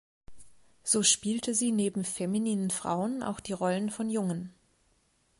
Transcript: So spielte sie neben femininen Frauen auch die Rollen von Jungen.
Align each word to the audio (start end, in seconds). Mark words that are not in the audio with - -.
So 0.81 1.03
spielte 1.03 1.53
sie 1.53 1.71
neben 1.71 2.03
femininen 2.05 2.71
Frauen 2.71 3.21
auch 3.21 3.39
die 3.39 3.53
Rollen 3.53 3.91
von 3.91 4.09
Jungen. 4.09 4.51